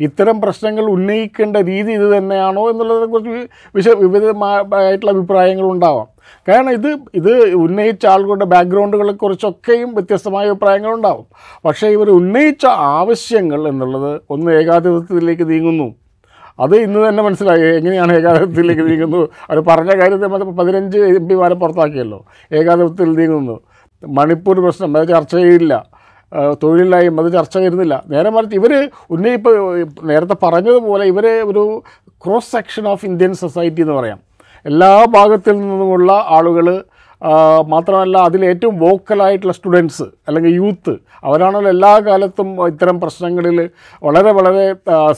[0.00, 6.06] ഇത്തരം പ്രശ്നങ്ങൾ ഉന്നയിക്കേണ്ട രീതി ഇത് തന്നെയാണോ എന്നുള്ളതിനെക്കുറിച്ച് വിശ വിവിധമായിട്ടുള്ള അഭിപ്രായങ്ങൾ ഉണ്ടാവാം.
[6.48, 11.24] കാരണം ഇത് ഇത് ഉന്നയിച്ച ആളുകളുടെ ബാക്ക്ഗ്രൗണ്ടുകളെ കുറിച്ചൊക്കെയും വ്യത്യസ്തമായ അഭിപ്രായങ്ങളുണ്ടാവും
[11.64, 15.94] പക്ഷേ ഇവർ ഉന്നയിച്ച ആവശ്യങ്ങൾ എന്നുള്ളത് ഒന്ന് ഏകാധിപത്യത്തിലേക്ക് നീങ്ങുന്നു.
[16.60, 19.28] അത് ഇന്ന് തന്നെ മനസ്സിലായി എങ്ങനെയാണ് ഏകാധിപത്യത്തിലേക്ക് നീങ്ങുന്നു?
[19.50, 22.24] അവർ പറഞ്ഞ കാര്യത്തെ മറ്റേ പതിനഞ്ച് എം പിമാരെ പുറത്താക്കിയല്ലോ.
[22.52, 23.60] ഏകാധിപത്യത്തിൽ നീങ്ങുന്നു.
[24.06, 25.86] മണിപ്പൂർ പ്രശ്നം അത് ചർച്ച ചെയ്യില്ല.
[26.62, 28.02] തൊഴിലില്ലായ്മ അത് ചർച്ച വരുന്നില്ല.
[28.08, 31.82] നേരെ മറിച്ച് ഇവർ ഉന്നയിപ്പോൾ നേരത്തെ പറഞ്ഞതുപോലെ ഇവർ ഒരു
[32.26, 34.20] cross section of Indian society എന്ന് പറയാം.
[34.66, 36.84] എല്ലാ ഭാഗത്തിൽ നിന്നുമുള്ള ആളുകൾ
[37.68, 43.58] മാത്രമല്ല അതിൽ ഏറ്റവും വോക്കലായിട്ടുള്ള സ്റ്റുഡൻസ് അല്ലെങ്കിൽ യൂത്ത് അവരാണല്ലോ എല്ലാ കാലത്തും ഇത്തരം പ്രശ്നങ്ങളിൽ
[44.02, 44.64] വളരെ വളരെ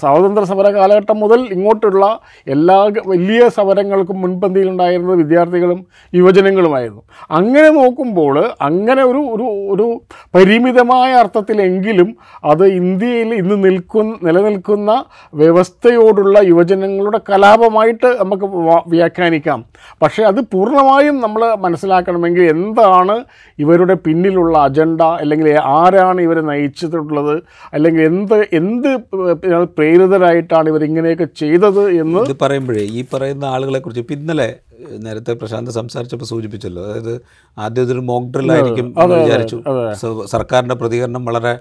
[0.00, 2.04] സ്വാതന്ത്ര്യ സമര കാലഘട്ടം മുതൽ ഇങ്ങോട്ടുള്ള
[2.46, 7.02] എല്ലാ വലിയ സമരങ്ങൾക്കും മുൻപന്തിയിലുണ്ടായിരുന്നത് വിദ്യാർത്ഥികളും യുവജനങ്ങളുമായിരുന്നു.
[7.30, 10.00] അങ്ങനെ നോക്കുമ്പോൾ അങ്ങനെ ഒരു ഒരു ഒരു
[10.34, 14.90] പരിമിതമായ അർത്ഥത്തിലെങ്കിലും അത് ഇന്ത്യയിൽ ഇന്ന് നിൽക്കുന്ന നിലനിൽക്കുന്ന
[15.34, 18.46] വ്യവസ്ഥയോടുള്ള യുവജനങ്ങളുടെ കലാപമായിട്ട് നമുക്ക്
[18.87, 19.64] വ്യാഖ്യാനിക്കാം.
[20.02, 21.42] പക്ഷേ അത് പൂർണമായും നമ്മൾ
[21.94, 23.16] മനസ്സിലാക്കണമെങ്കിൽ എന്താണ്
[23.62, 25.02] ഇവരുടെ പിന്നിലുള്ള അജണ്ട?
[25.22, 25.48] അല്ലെങ്കിൽ
[25.78, 27.34] ആരാണ് ഇവരെ നയിച്ചിട്ടുള്ളത്?
[27.74, 28.90] അല്ലെങ്കിൽ എന്ത് എന്ത്
[29.78, 34.48] പ്രേരിതരായിട്ടാണ് ഇവരിങ്ങനെയൊക്കെ ചെയ്തത് എന്ന് ഇത് പറയുമ്പോഴേ ഈ പറയുന്ന ആളുകളെ കുറിച്ച് ഇപ്പം ഇന്നലെ
[35.04, 36.82] നേരത്തെ പ്രശാന്ത് സംസാരിച്ചപ്പോൾ സൂചിപ്പിച്ചല്ലോ.
[36.86, 37.14] അതായത്
[37.64, 39.58] ആദ്യം ഇതൊരു മോക്ക് ഡ്രിൽ ആയിരിക്കും എന്ന് വിചാരിച്ചു.
[39.64, 41.52] സർക്കാരിന്റെ സർക്കാരിന്റെ പ്രതികരണം വളരെ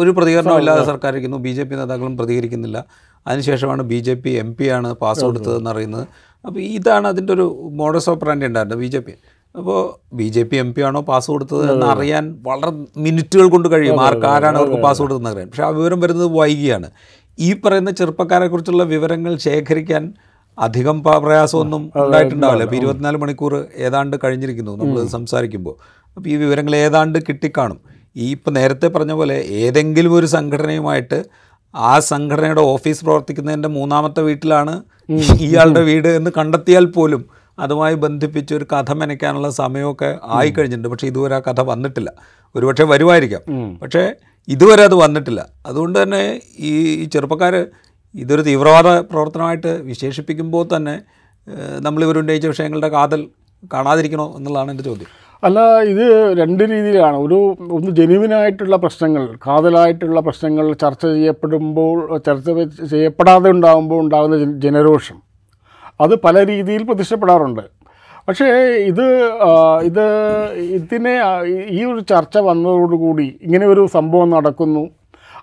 [0.00, 2.78] ഒരു പ്രതികരണം ഇല്ലാതെ സർക്കാർ ഇരിക്കുന്നു ബി ജെ പി നേതാക്കളും പ്രതികരിക്കുന്നില്ല.
[3.26, 6.04] അതിനുശേഷമാണ് B J P M P ആണ് പാസ് കൊടുത്തതെന്ന് അറിയുന്നത്.
[6.46, 7.46] അപ്പോൾ ഇതാണ് അതിന്റെ ഒരു
[7.80, 9.14] മോഡസ് ഓപ്പറാൻഡി ഉണ്ടായിരുന്നത് ബി ജെ പി.
[9.54, 14.00] അപ്പോൾ B J P M P ആണോ പാസ് കൊടുത്തത് എന്ന് അറിയാൻ വളരെ മിനിറ്റുകൾ കൊണ്ട് കഴിയും.
[14.00, 15.48] ആർക്ക് ആരാണ് അവർക്ക് പാസ് കൊടുത്തതെന്ന് അറിയാൻ.
[15.48, 16.90] പക്ഷേ ആ വിവരം വരുന്നത് വൈകിയാണ്.
[17.38, 20.14] ഈ പറയുന്ന ചെറുപ്പക്കാരെക്കുറിച്ചുള്ള വിവരങ്ങൾ ശേഖരിക്കാൻ
[20.58, 22.62] അധികം പ്രയാസമൊന്നും ഉണ്ടായിട്ടുണ്ടാവില്ല.
[22.62, 25.76] ഇപ്പോൾ ഇരുപത്തിനാല് മണിക്കൂർ ഏതാണ്ട് കഴിഞ്ഞിരിക്കുന്നു നമ്മൾ സംസാരിക്കുമ്പോൾ.
[26.16, 27.80] അപ്പോൾ ഈ വിവരങ്ങൾ ഏതാണ്ട് കിട്ടിക്കാണും.
[28.16, 31.24] ഈ ഇപ്പം നേരത്തെ പറഞ്ഞ പോലെ ഏതെങ്കിലും ഒരു സംഘടനയുമായിട്ട്
[31.74, 34.82] ആ സംഘടനയുടെ ഓഫീസ് പ്രവർത്തിക്കുന്നതിന്റെ മൂന്നാമത്തെ വീട്ടിലാണ്
[35.40, 40.88] ഇയാളുടെ വീട് എന്ന് കണ്ടെത്തിയാൽ പോലും അതുമായി ബന്ധിപ്പിച്ച് ഒരു കഥ മെനയ്ക്കാനുള്ള സമയമൊക്കെ ആയിക്കഴിഞ്ഞിട്ടുണ്ട്.
[40.88, 42.10] പക്ഷേ ഇതുവരെ ആ കഥ വന്നിട്ടില്ല.
[42.56, 43.42] ഒരുപക്ഷെ വരുമായിരിക്കാം.
[43.82, 44.14] പക്ഷേ
[44.48, 45.46] ഇതുവരെ അത് വന്നിട്ടില്ല.
[45.66, 47.66] അതുകൊണ്ട് തന്നെ ഈ ചെറുപ്പക്കാർ
[48.14, 53.20] ഇതൊരു തീവ്രവാദ പ്രവർത്തനമായിട്ട് വിശേഷിപ്പിക്കുമ്പോൾ തന്നെ നമ്മൾ നമ്മളിവർ ഉന്നയിച്ച വിഷയങ്ങളുടെ കാതൽ
[53.74, 55.06] കാണാതിരിക്കണോ എന്നുള്ളതാണ് എന്റെ ചോദ്യം.
[55.44, 56.04] അല്ല ഇത്
[56.38, 57.16] രണ്ട് രീതിയിലാണ്.
[57.16, 62.48] ഒരു ഒന്ന് ജെനുവിനായിട്ടുള്ള പ്രശ്നങ്ങൾ കാതലായിട്ടുള്ള പ്രശ്നങ്ങൾ ചർച്ച ചെയ്യപ്പെടുമ്പോൾ ചർച്ച
[62.90, 65.27] ചെയ്യപ്പെടാതെ ഉണ്ടാകുമ്പോൾ ഉണ്ടാകുന്ന ജനരോഷം.
[66.00, 67.64] അത് പല രീതിയിൽ പ്രത്യക്ഷപ്പെടാറുണ്ട്
[68.28, 68.46] പക്ഷേ
[68.82, 69.04] ഇത്
[69.84, 70.04] ഇത്
[70.60, 71.14] ഇതിനെ
[71.70, 74.82] ഈ ഒരു ചർച്ച വന്നതോടുകൂടി ഇങ്ങനെ ഒരു സംഭവം നടക്കുന്നു.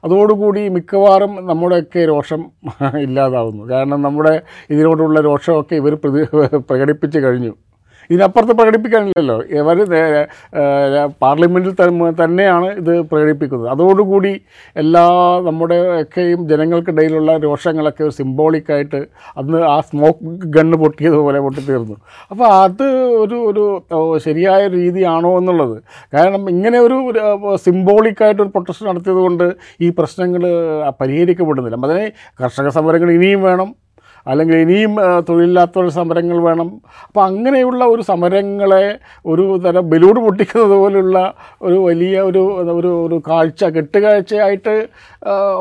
[0.03, 2.41] അതോടുകൂടി മിക്കവാറും നമ്മുടെയൊക്കെ രോഷം
[3.05, 3.63] ഇല്ലാതാവുന്നു.
[3.69, 5.94] കാരണം നമ്മുടെ ഇതിനോടുള്ള രോഷമൊക്കെ ഇവർ
[6.70, 7.53] പ്രകടിപ്പിച്ച് കഴിഞ്ഞു.
[8.11, 9.44] ഇതിനപ്പുറത്ത് പ്രകടിപ്പിക്കാനില്ലല്ലോ.
[9.50, 9.83] ഇവർ
[11.22, 13.70] പാർലമെന്റിൽ തന്നെ- തന്നെയാണ് ഇത് പ്രകടിപ്പിക്കുന്നത്.
[13.70, 14.41] അതോടുകൂടി
[14.75, 15.05] എല്ലാ
[15.44, 19.05] നമ്മുടെ ഒക്കെയും ജനങ്ങൾക്കിടയിലുള്ള രോഷങ്ങളൊക്കെ ഒരു സിംബോളിക്കായിട്ട്
[19.37, 21.96] അന്ന് ആ സ്മോക്ക് ഗണ്ണ് പൊട്ടിയതുപോലെ പൊട്ടിത്തീർന്നു.
[22.31, 22.83] അപ്പോൾ അത്
[23.24, 25.83] ഒരു ഒരു ശരിയായ രീതിയാണോ എന്നുള്ളത്.
[26.13, 27.13] കാരണം ഇങ്ങനെ ഒരു
[27.55, 30.44] സിംബോളിക്കായിട്ടൊരു പ്രൊട്ടസ്റ്റ് നടത്തിയത് കൊണ്ട് ഈ പ്രശ്നങ്ങൾ
[31.01, 31.85] പരിഹരിക്കപ്പെടുന്നില്ല.
[31.85, 32.11] അതിന്
[32.44, 33.84] കർഷക സമരങ്ങൾ ഇനിയും വേണം.
[34.27, 34.94] അല്ലെങ്കിൽ ഇനിയും
[35.29, 36.70] തൊഴിലില്ലാത്തവർ സമരങ്ങൾ വേണം.
[37.07, 38.85] അപ്പോൾ അങ്ങനെയുള്ള ഒരു സമരങ്ങളെ
[39.25, 41.18] ഒരു തരം ബലൂൺ പൊട്ടിക്കുന്നത് പോലുള്ള
[41.61, 42.44] ഒരു വലിയ ഒരു
[42.77, 44.75] ഒരു ഒരു കാഴ്ച കെട്ടുകാഴ്ചയായിട്ട്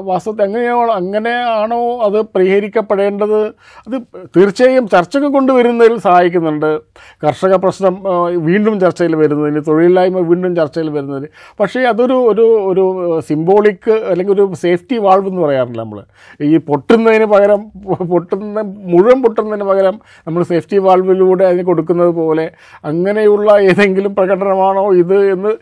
[0.09, 3.41] വാസ്തവത്തിൽ എങ്ങനെയാണോ അങ്ങനെയാണോ അത് പരിഹരിക്കപ്പെടേണ്ടത്?
[3.87, 3.97] അത്
[4.37, 6.71] തീർച്ചയായും ചർച്ചയ്ക്ക് കൊണ്ടുവരുന്നതിൽ സഹായിക്കുന്നുണ്ട്.
[7.25, 7.95] കർഷക പ്രശ്നം
[8.49, 11.29] വീണ്ടും ചർച്ചയിൽ വരുന്നതിന് തൊഴിലില്ലായ്മ വീണ്ടും ചർച്ചയിൽ വരുന്നതിന്.
[11.61, 12.85] പക്ഷേ അതൊരു ഒരു ഒരു
[13.29, 16.01] സിംബോളിക് അല്ലെങ്കിൽ ഒരു സേഫ്റ്റി വാൾവ് എന്ന് പറയാറില്ല നമ്മൾ
[16.41, 17.63] ഈ പൊട്ടുന്നതിന് പകരം
[18.13, 22.51] പൊട്ടുന്ന മുഴുവൻ പൊട്ടുന്നതിന് പകരം നമ്മൾ സേഫ്റ്റി വാൾവിലൂടെ അതിന് കൊടുക്കുന്നത് പോലെ
[22.85, 25.53] അങ്ങനെയുള്ള ഏതെങ്കിലും പ്രകടനമാണോ ഇത് എന്ന്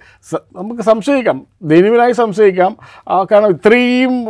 [0.57, 1.43] നമുക്ക് സംശയിക്കാം.
[1.63, 2.77] ദൈനവിനായി സംശയിക്കാം.
[3.33, 4.25] കാരണം ഇത്രയും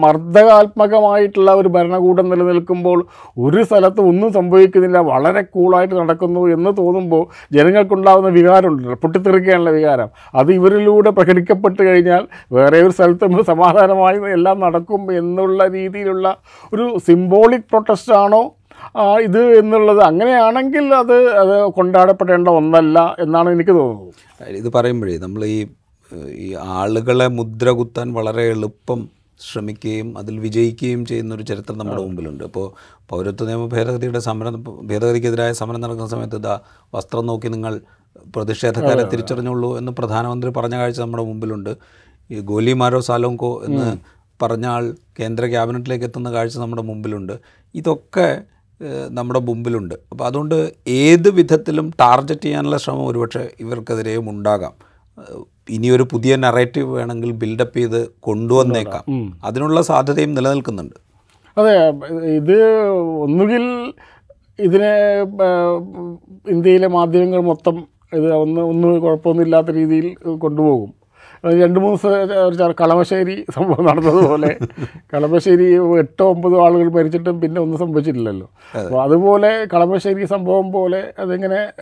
[0.00, 3.06] മർദ്ദകാത്മകമായിട്ടുള്ള ഒരു ഭരണകൂടം നിലനിൽക്കുമ്പോൾ
[3.38, 4.98] ഒരു സ്ഥലത്ത് ഒന്നും സംഭവിക്കുന്നില്ല.
[4.98, 8.94] വളരെ കൂളായിട്ട് നടക്കുന്നു എന്ന് തോന്നുമ്പോൾ ജനങ്ങൾക്കുണ്ടാകുന്ന വികാരമുണ്ടല്ലോ.
[8.94, 10.08] പൊട്ടിത്തെറിക്കാനുള്ള വികാരം.
[10.34, 16.36] അത് ഇവരിലൂടെ പ്രകടിക്കപ്പെട്ട് കഴിഞ്ഞാൽ വേറെ ഒരു സ്ഥലത്തും സമാധാനമായി എല്ലാം നടക്കും എന്നുള്ള രീതിയിലുള്ള
[16.72, 18.42] ഒരു സിംബോളിക് പ്രൊട്ടസ്റ്റ് ആണോ?
[19.22, 24.56] ഇത് എന്നുള്ളത് അങ്ങനെയാണെങ്കിൽ അത് അത് കൊണ്ടാടപ്പെടേണ്ട ഒന്നല്ല എന്നാണ് എനിക്ക് തോന്നുന്നത്.
[24.60, 25.66] ഇത് പറയുമ്പോഴേ നമ്മൾ ഈ
[26.46, 29.08] ഈ ആളുകളെ മുദ്ര കുത്താൻ വളരെ എളുപ്പം
[29.40, 32.44] ശ്രമിക്കുകയും അതിൽ വിജയിക്കുകയും ചെയ്യുന്ന ഒരു ചരിത്രം നമ്മുടെ മുമ്പിലുണ്ട്.
[32.44, 32.66] അപ്പോൾ
[33.10, 34.54] പൗരത്വ നിയമ ഭേദഗതിയുടെ സമരം
[34.90, 36.60] ഭേദഗതിക്കെതിരായ സമരം നടക്കുന്ന സമയത്ത് ഇതാ
[36.94, 37.80] വസ്ത്രം നോക്കി നിങ്ങൾ
[38.36, 41.76] പ്രതിഷേധക്കാരെ തിരിച്ചറിഞ്ഞുള്ളൂ എന്ന് പ്രധാനമന്ത്രി പറഞ്ഞ കാഴ്ച നമ്മുടെ മുമ്പിലുണ്ട്.
[42.30, 43.96] ഈ ഗോലി മാരോ സാലോങ്കോ എന്ന്
[44.42, 47.32] പറഞ്ഞ ആൾ കേന്ദ്ര ക്യാബിനറ്റിലേക്ക് എത്തുന്ന കാഴ്ച നമ്മുടെ മുമ്പിലുണ്ട്.
[47.74, 48.28] ഇതൊക്കെ
[49.16, 49.94] നമ്മുടെ മുമ്പിലുണ്ട്.
[50.10, 50.56] അപ്പോൾ അതുകൊണ്ട്
[50.88, 54.74] ഏത് വിധത്തിലും ടാർഗറ്റ് ചെയ്യാനുള്ള ശ്രമം ഒരുപക്ഷെ ഇവർക്കെതിരെയും ഉണ്ടാകാം.
[55.70, 59.04] ഇനിയൊരു പുതിയ നറേറ്റീവ് വേണമെങ്കിൽ ബിൽഡപ്പ് ചെയ്ത് കൊണ്ടുവന്നേക്കാം.
[59.44, 60.98] അതിനുള്ള സാധ്യതയും നിലനിൽക്കുന്നുണ്ട്.
[61.56, 61.74] അതെ
[62.40, 62.56] ഇത്
[63.26, 63.64] ഒന്നുകിൽ
[64.58, 64.92] ഇതിനെ
[66.54, 67.76] ഇന്ത്യയിലെ മാധ്യമങ്ങൾ മൊത്തം
[68.12, 70.06] ഇത് ഒന്ന് ഒന്നും കുഴപ്പമൊന്നുമില്ലാത്ത രീതിയിൽ
[70.44, 70.90] കൊണ്ടുപോകും.
[71.44, 72.08] രണ്ട് മൂന്ന്
[72.46, 74.50] ഒരു കളമശ്ശേരി സംഭവം നടന്നതുപോലെ.
[75.14, 75.66] കളമശ്ശേരി
[75.98, 78.48] എട്ടോ ഒമ്പതോ ആളുകൾ മരിച്ചിട്ടും പിന്നെ ഒന്നും സംഭവിച്ചിട്ടില്ലല്ലോ.
[78.74, 81.72] അപ്പോൾ അതുപോലെ കളമശ്ശേരി സംഭവം പോലെ അതെങ്ങനെ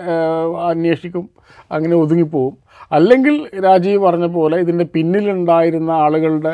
[0.68, 1.30] അന്വേഷിക്കും
[1.70, 2.56] അങ്ങനെ ഒതുങ്ങിപ്പോവും.
[2.92, 6.52] അല്ലെങ്കിൽ രാജീവ് പറഞ്ഞ പോലെ ഇതിന്റെ പിന്നിലുണ്ടായിരുന്ന ആളുകളുടെ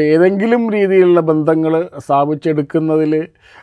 [0.00, 3.14] ഏതെങ്കിലും രീതിയിലുള്ള ബന്ധങ്ങൾ സ്ഥാപിച്ചെടുക്കുന്നതിൽ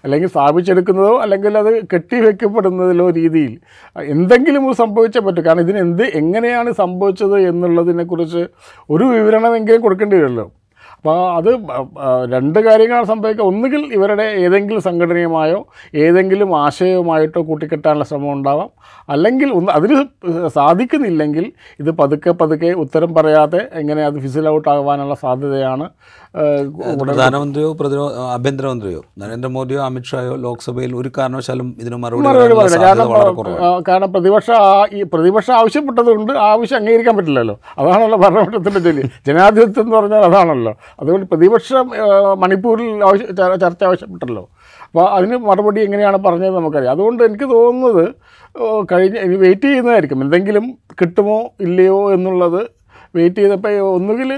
[0.03, 3.53] അല്ലെങ്കിൽ സ്ഥാപിച്ചെടുക്കുന്നതോ അല്ലെങ്കിൽ അത് കെട്ടിവെക്കപ്പെടുന്നതിലോ രീതിയിൽ
[3.95, 5.45] എന്തെങ്കിലും സംഭവിച്ചേ പറ്റും.
[5.45, 8.47] കാരണം ഇതിന് എന്ത് എങ്ങനെയാണ് സംഭവിച്ചത് എന്നുള്ളതിനെക്കുറിച്ച്
[8.89, 10.45] ഒരു വിവരണമെങ്കിലും കൊടുക്കേണ്ടി വരുമല്ലോ.
[11.07, 11.49] അപ്പോൾ അത്
[12.33, 13.43] രണ്ട് കാര്യങ്ങളാണ് സംഭവിക്കുക.
[13.51, 15.59] ഒന്നുകിൽ ഇവരുടെ ഏതെങ്കിലും സംഘടനയുമായോ
[16.05, 18.69] ഏതെങ്കിലും ആശയവുമായിട്ടോ കൂട്ടിക്കെട്ടാനുള്ള ശ്രമം ഉണ്ടാവാം.
[19.13, 19.97] അല്ലെങ്കിൽ ഒന്ന് അതിന്
[20.57, 21.45] സാധിക്കുന്നില്ലെങ്കിൽ
[21.81, 25.87] ഇത് പതുക്കെ പതുക്കെ ഉത്തരം പറയാതെ എങ്ങനെ അത് ഫിസിൽ ഔട്ട് ആകാനുള്ള സാധ്യതയാണ്.
[27.05, 32.27] പ്രധാനമന്ത്രിയോ പ്രതിരോധ ആഭ്യന്തരമന്ത്രിയോ നരേന്ദ്രമോദിയോ അമിത്ഷായോ ലോക്സഭയിൽ ഒരു കാരണവശാലും ഇതിന് മറുപടി
[33.89, 37.59] കാരണം പ്രതിപക്ഷ ആ- ഈ പ്രതിപക്ഷം ആവശ്യപ്പെട്ടതുകൊണ്ട് കൊണ്ട് ആവശ്യം അംഗീകരിക്കാൻ പറ്റില്ലല്ലോ.
[37.77, 39.09] അതാണല്ലോ ഭരണപക്ഷത്തിന്റെ ജോലി.
[39.27, 40.75] ജനാധിപത്യം എന്ന് പറഞ്ഞാൽ അതാണല്ലോ.
[40.99, 41.91] അതുകൊണ്ട് പ്രതിപക്ഷം
[42.37, 44.49] മണിപ്പൂരിൽ ആവശ്യ ചർച്ച ആവശ്യപ്പെട്ടല്ലോ.
[44.83, 46.91] അപ്പോൾ അതിന് മറുപടി എങ്ങനെയാണ് പറഞ്ഞത് നമുക്കറിയാം.
[46.91, 48.09] അതുകൊണ്ട് എനിക്ക് തോന്നുന്നത്
[48.91, 50.21] കഴിഞ്ഞ ഇനി വെയിറ്റ് ചെയ്യുന്നതായിരിക്കും.
[50.21, 52.67] എന്തെങ്കിലും കിട്ടുമോ ഇല്ലയോ എന്നുള്ളത്
[53.15, 54.33] വെയിറ്റ് ചെയ്തപ്പോൾ ഒന്നുകിൽ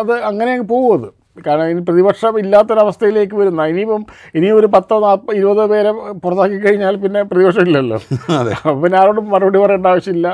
[0.00, 1.21] അത് അങ്ങനെ അങ്ങ് പോകും അത്.
[1.36, 3.62] കാരണം ഇനി പ്രതിപക്ഷം ഇല്ലാത്തൊരവസ്ഥയിലേക്ക് വരുന്ന.
[3.64, 4.02] ഇനിയിപ്പം
[4.34, 5.92] ഇനിയും ഒരു പത്തോ നാൽപ്പത് ഇരുപതോ പേരെ
[6.22, 7.98] പുറത്താക്കി കഴിഞ്ഞാൽ പിന്നെ പ്രതിപക്ഷം ഇല്ലല്ലോ.
[8.40, 8.52] അതെ.
[8.52, 10.28] അപ്പം പിന്നെ ആരോടും മറുപടി പറയേണ്ട ആവശ്യമില്ല.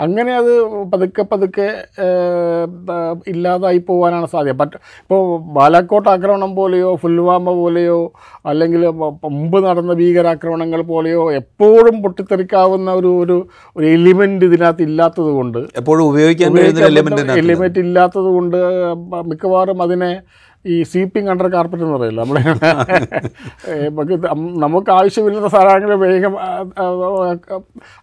[0.00, 0.52] അങ്ങനെ അത്
[0.92, 1.68] പതുക്കെ പതുക്കെ
[3.26, 4.56] ഇല്ലാതായി പോകാനാണ് സാധ്യത.
[4.56, 5.20] ബട്ട് ഇപ്പോൾ
[5.52, 7.98] ബാലാക്കോട്ട് ആക്രമണം പോലെയോ ഫുൽവാമ പോലെയോ
[8.44, 8.82] അല്ലെങ്കിൽ
[9.26, 13.38] മുമ്പ് നടന്ന ഭീകരാക്രമണങ്ങൾ പോലെയോ എപ്പോഴും പൊട്ടിത്തെറിക്കാവുന്ന ഒരു ഒരു
[13.76, 16.58] ഒരു എലിമെന്റ് ഇതിനകത്ത് ഇല്ലാത്തത് കൊണ്ട് എപ്പോഴും ഉപയോഗിക്കാൻ
[17.38, 18.58] എലിമെന്റ് ഇല്ലാത്തത് കൊണ്ട്
[19.26, 20.12] മിക്കവാറും അതിനെ
[20.64, 22.42] ഈ സീപ്പിംഗ് അണ്ടർ കാർപ്പറ്റ് എന്ന് പറയില്ല നമ്മുടെ
[23.88, 24.16] നമുക്ക്
[24.64, 26.34] നമുക്ക് ആവശ്യമില്ലാത്ത സാധനങ്ങൾ വേഗം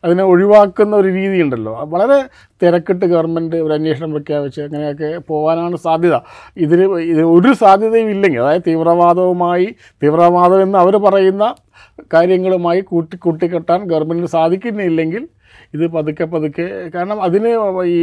[0.04, 1.74] അതിനെ ഒഴിവാക്കുന്ന ഒരു രീതിയുണ്ടല്ലോ.
[1.93, 2.17] വളരെ
[2.62, 6.15] തിരക്കിട്ട് ഗവൺമെന്റ് ഒരു അന്വേഷണം പ്രഖ്യാപിച്ച് അങ്ങനെയൊക്കെ പോകാനാണ് സാധ്യത.
[6.58, 9.67] ഇതിന് ഇത് ഒരു സാധ്യതയും ഇല്ലെങ്കിൽ അതായത് തീവ്രവാദവുമായി
[10.04, 11.48] തീവ്രവാദം എന്ന് അവർ പറയുന്ന
[12.13, 15.24] കാര്യങ്ങളുമായി കൂട്ടി കൂട്ടിക്കെട്ടാൻ ഗവൺമെന്റിന് സാധിക്കുന്നില്ലെങ്കിൽ
[15.74, 16.65] ഇത് പതുക്കെ പതുക്കെ
[16.96, 17.52] കാരണം അതിന്
[17.96, 18.00] ഈ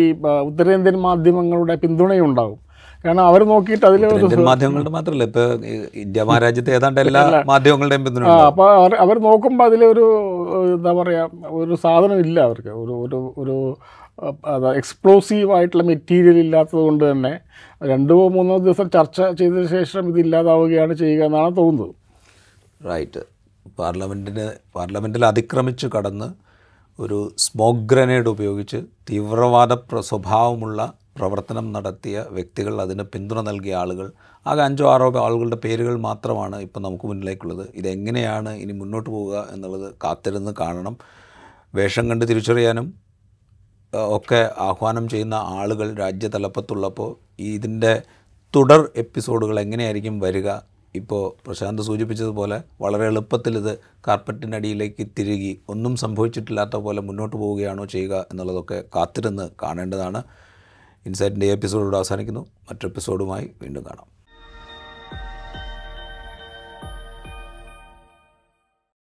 [0.49, 2.64] ഉത്തരേന്ത്യൻ മാധ്യമങ്ങളുടെ പിന്തുണയുണ്ടാകും
[3.05, 4.03] കാരണം അവർ നോക്കിയിട്ട് അതിൽ
[4.51, 5.43] മാധ്യമങ്ങളുടെ മാത്രമല്ല ഇപ്പൊ
[6.03, 10.05] ഇന്ത്യ മഹാരാജ്യത്തെ ഏതാണ്ട് എല്ലാ മാധ്യമങ്ങളുടെയും പിന്തുണ അപ്പൊ അപ്പോൾ അവർ നോക്കുമ്പോൾ അതിലൊരു
[10.77, 11.25] എന്താ പറയാ
[11.61, 12.73] ഒരു സാധനം ഇല്ല അവർക്ക്.
[12.83, 13.57] ഒരു ഒരു ഒരു
[14.81, 17.33] എക്സ്പ്ലോസീവ് ആയിട്ടുള്ള മെറ്റീരിയൽ ഇല്ലാത്തത് കൊണ്ട് തന്നെ
[17.83, 21.95] രണ്ടോ മൂന്നോ ദിവസം ചർച്ച ചെയ്തതിന് ശേഷം ഇത് ഇല്ലാതാവുകയാണ് ചെയ്യുക എന്നാണ് തോന്നുന്നത്.
[22.91, 23.23] റൈറ്റ്
[23.79, 26.29] പാർലമെന്റിന് പാർലമെന്റിൽ അതിക്രമിച്ച് കടന്ന്
[26.99, 28.79] ഒരു സ്മോക്ക് ഗ്രനേഡ് ഉപയോഗിച്ച്
[29.11, 30.81] തീവ്രവാദ പ്ര സ്വഭാവമുള്ള
[31.17, 34.13] പ്രവർത്തനം നടത്തിയ വ്യക്തികൾ അതിന് പിന്തുണ നൽകിയ ആളുകൾ
[34.47, 37.67] ആകെ അഞ്ചോ ആറോ ആളുകളുടെ പേരുകൾ മാത്രമാണ് ഇപ്പോൾ നമുക്ക് മുന്നിലേക്കുള്ളത്.
[37.75, 40.97] ഇതെങ്ങനെയാണ് ഇനി മുന്നോട്ട് പോവുക എന്നുള്ളത് കാത്തിരുന്ന് കാണണം.
[41.75, 42.95] വേഷം കണ്ട് തിരിച്ചറിയാനും
[43.93, 48.03] ഒക്കെ ആഹ്വാനം ചെയ്യുന്ന ആളുകൾ രാജ്യതലപ്പത്തുള്ളപ്പോൾ ഇതിന്റെ
[48.57, 50.51] തുടർ എപ്പിസോഡുകൾ എങ്ങനെയായിരിക്കും വരിക?
[50.95, 58.85] ഇപ്പോൾ പ്രശാന്ത് സൂചിപ്പിച്ചതുപോലെ വളരെ എളുപ്പത്തിൽ ഇത് കാർപ്പറ്റിനടിയിലേക്ക് തിരുകി ഒന്നും സംഭവിച്ചിട്ടില്ലാത്ത പോലെ മുന്നോട്ട് പോവുകയാണോ ചെയ്യുക എന്നുള്ളതൊക്കെ
[58.97, 60.23] കാത്തിരുന്ന് കാണേണ്ടതാണ്.
[61.07, 62.41] ഇൻസൈറ്റിന്റെ എപ്പിസോഡ് ഇവിടെ അവസാനിക്കുന്നു.
[62.41, 64.14] മറ്റു എപ്പിസോഡുമായി വീണ്ടും കാണാം.